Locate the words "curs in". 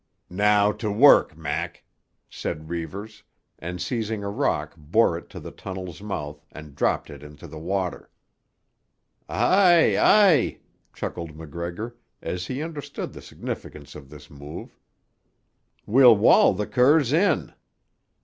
16.65-17.53